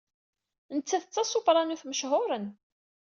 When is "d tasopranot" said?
1.07-1.83